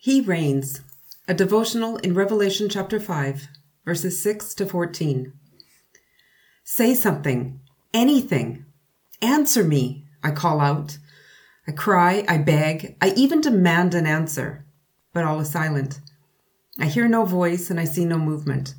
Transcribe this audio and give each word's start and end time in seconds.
He 0.00 0.20
reigns, 0.20 0.80
a 1.26 1.34
devotional 1.34 1.96
in 1.96 2.14
Revelation 2.14 2.68
chapter 2.68 3.00
5, 3.00 3.48
verses 3.84 4.22
6 4.22 4.54
to 4.54 4.64
14. 4.64 5.32
Say 6.62 6.94
something, 6.94 7.58
anything. 7.92 8.64
Answer 9.20 9.64
me, 9.64 10.04
I 10.22 10.30
call 10.30 10.60
out. 10.60 10.98
I 11.66 11.72
cry, 11.72 12.24
I 12.28 12.38
beg, 12.38 12.96
I 13.00 13.10
even 13.16 13.40
demand 13.40 13.92
an 13.92 14.06
answer, 14.06 14.64
but 15.12 15.24
all 15.24 15.40
is 15.40 15.50
silent. 15.50 15.98
I 16.78 16.86
hear 16.86 17.08
no 17.08 17.24
voice 17.24 17.68
and 17.68 17.80
I 17.80 17.84
see 17.84 18.04
no 18.04 18.18
movement. 18.18 18.76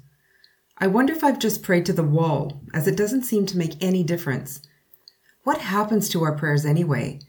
I 0.77 0.87
wonder 0.87 1.11
if 1.11 1.21
I've 1.21 1.37
just 1.37 1.63
prayed 1.63 1.85
to 1.87 1.93
the 1.93 2.01
wall, 2.01 2.61
as 2.73 2.87
it 2.87 2.95
doesn't 2.95 3.23
seem 3.23 3.45
to 3.47 3.57
make 3.57 3.83
any 3.83 4.03
difference. 4.03 4.61
What 5.43 5.57
happens 5.57 6.07
to 6.09 6.23
our 6.23 6.37
prayers 6.37 6.65
anyway? 6.65 7.19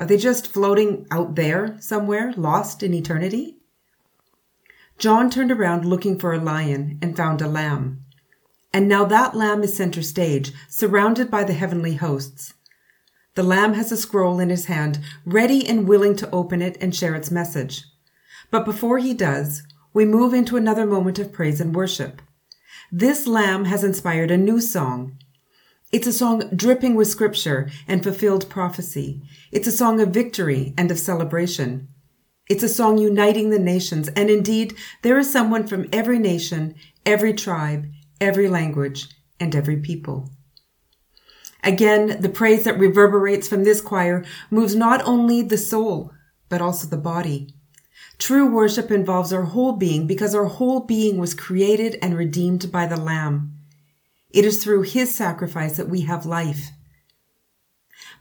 Are 0.00 0.06
they 0.06 0.16
just 0.16 0.50
floating 0.50 1.06
out 1.10 1.34
there 1.34 1.76
somewhere, 1.78 2.32
lost 2.34 2.82
in 2.82 2.94
eternity? 2.94 3.58
John 4.96 5.28
turned 5.28 5.52
around 5.52 5.84
looking 5.84 6.18
for 6.18 6.32
a 6.32 6.40
lion 6.40 6.98
and 7.02 7.14
found 7.14 7.42
a 7.42 7.46
lamb. 7.46 8.02
And 8.72 8.88
now 8.88 9.04
that 9.04 9.36
lamb 9.36 9.62
is 9.62 9.76
center 9.76 10.00
stage, 10.00 10.52
surrounded 10.70 11.30
by 11.30 11.44
the 11.44 11.52
heavenly 11.52 11.96
hosts. 11.96 12.54
The 13.34 13.42
lamb 13.42 13.74
has 13.74 13.92
a 13.92 13.96
scroll 13.98 14.40
in 14.40 14.48
his 14.48 14.64
hand, 14.64 15.00
ready 15.26 15.68
and 15.68 15.86
willing 15.86 16.16
to 16.16 16.30
open 16.30 16.62
it 16.62 16.78
and 16.80 16.96
share 16.96 17.14
its 17.14 17.30
message. 17.30 17.84
But 18.50 18.64
before 18.64 19.00
he 19.00 19.12
does, 19.12 19.64
we 19.92 20.06
move 20.06 20.32
into 20.32 20.56
another 20.56 20.86
moment 20.86 21.18
of 21.18 21.30
praise 21.30 21.60
and 21.60 21.74
worship. 21.76 22.22
This 22.90 23.26
lamb 23.26 23.66
has 23.66 23.84
inspired 23.84 24.30
a 24.30 24.38
new 24.38 24.62
song, 24.62 25.18
it's 25.92 26.06
a 26.06 26.12
song 26.12 26.50
dripping 26.54 26.94
with 26.94 27.08
scripture 27.08 27.68
and 27.88 28.02
fulfilled 28.02 28.48
prophecy. 28.48 29.22
It's 29.50 29.66
a 29.66 29.72
song 29.72 30.00
of 30.00 30.10
victory 30.10 30.72
and 30.78 30.88
of 30.90 31.00
celebration. 31.00 31.88
It's 32.48 32.62
a 32.62 32.68
song 32.68 32.98
uniting 32.98 33.50
the 33.50 33.58
nations. 33.58 34.08
And 34.08 34.30
indeed, 34.30 34.76
there 35.02 35.18
is 35.18 35.32
someone 35.32 35.66
from 35.66 35.88
every 35.92 36.20
nation, 36.20 36.76
every 37.04 37.34
tribe, 37.34 37.86
every 38.20 38.48
language, 38.48 39.08
and 39.40 39.54
every 39.56 39.78
people. 39.78 40.30
Again, 41.64 42.20
the 42.20 42.28
praise 42.28 42.64
that 42.64 42.78
reverberates 42.78 43.48
from 43.48 43.64
this 43.64 43.80
choir 43.80 44.24
moves 44.50 44.76
not 44.76 45.02
only 45.02 45.42
the 45.42 45.58
soul, 45.58 46.12
but 46.48 46.62
also 46.62 46.86
the 46.86 46.96
body. 46.96 47.54
True 48.18 48.48
worship 48.48 48.90
involves 48.90 49.32
our 49.32 49.44
whole 49.44 49.72
being 49.72 50.06
because 50.06 50.34
our 50.34 50.44
whole 50.44 50.80
being 50.80 51.18
was 51.18 51.34
created 51.34 51.98
and 52.00 52.16
redeemed 52.16 52.70
by 52.70 52.86
the 52.86 52.96
Lamb. 52.96 53.59
It 54.30 54.44
is 54.44 54.62
through 54.62 54.82
his 54.82 55.14
sacrifice 55.14 55.76
that 55.76 55.88
we 55.88 56.02
have 56.02 56.24
life. 56.26 56.70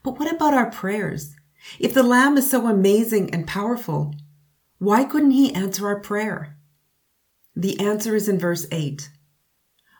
But 0.03 0.17
what 0.17 0.33
about 0.33 0.53
our 0.53 0.71
prayers? 0.71 1.35
If 1.79 1.93
the 1.93 2.03
Lamb 2.03 2.37
is 2.37 2.49
so 2.49 2.67
amazing 2.67 3.33
and 3.33 3.45
powerful, 3.45 4.15
why 4.79 5.03
couldn't 5.03 5.31
he 5.31 5.53
answer 5.53 5.87
our 5.87 5.99
prayer? 5.99 6.55
The 7.55 7.79
answer 7.79 8.15
is 8.15 8.29
in 8.29 8.39
verse 8.39 8.65
8. 8.71 9.09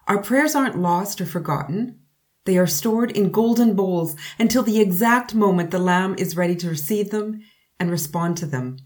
Our 0.07 0.21
prayers 0.21 0.55
aren't 0.55 0.79
lost 0.79 1.21
or 1.21 1.25
forgotten. 1.25 1.99
They 2.45 2.57
are 2.57 2.65
stored 2.65 3.11
in 3.11 3.31
golden 3.31 3.75
bowls 3.75 4.15
until 4.39 4.63
the 4.63 4.79
exact 4.79 5.35
moment 5.35 5.69
the 5.69 5.79
Lamb 5.79 6.15
is 6.17 6.37
ready 6.37 6.55
to 6.55 6.69
receive 6.69 7.11
them 7.11 7.41
and 7.79 7.91
respond 7.91 8.37
to 8.37 8.45
them. 8.45 8.77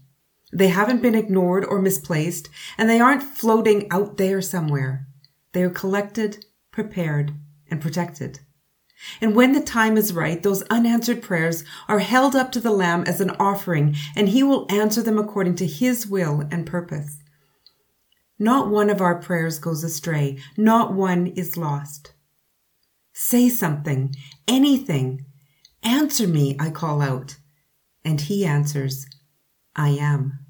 They 0.52 0.68
haven't 0.68 1.02
been 1.02 1.14
ignored 1.14 1.64
or 1.64 1.80
misplaced, 1.80 2.48
and 2.76 2.90
they 2.90 3.00
aren't 3.00 3.22
floating 3.22 3.90
out 3.90 4.18
there 4.18 4.42
somewhere. 4.42 5.06
They 5.52 5.62
are 5.62 5.70
collected 5.70 6.44
prepared, 6.74 7.32
and 7.70 7.80
protected. 7.80 8.40
And 9.20 9.36
when 9.36 9.52
the 9.52 9.60
time 9.60 9.96
is 9.96 10.12
right, 10.12 10.42
those 10.42 10.62
unanswered 10.64 11.22
prayers 11.22 11.62
are 11.88 12.00
held 12.00 12.34
up 12.34 12.50
to 12.52 12.60
the 12.60 12.72
Lamb 12.72 13.04
as 13.06 13.20
an 13.20 13.30
offering, 13.38 13.94
and 14.16 14.28
he 14.28 14.42
will 14.42 14.66
answer 14.68 15.00
them 15.00 15.16
according 15.16 15.54
to 15.56 15.66
his 15.66 16.08
will 16.08 16.42
and 16.50 16.66
purpose. 16.66 17.18
Not 18.40 18.70
one 18.70 18.90
of 18.90 19.00
our 19.00 19.14
prayers 19.20 19.60
goes 19.60 19.84
astray. 19.84 20.38
Not 20.56 20.92
one 20.92 21.28
is 21.28 21.56
lost. 21.56 22.12
Say 23.12 23.48
something, 23.48 24.12
anything. 24.48 25.26
Answer 25.84 26.26
me, 26.26 26.56
I 26.58 26.70
call 26.70 27.00
out. 27.00 27.36
And 28.04 28.20
he 28.20 28.44
answers, 28.44 29.06
I 29.76 29.90
am. 29.90 30.43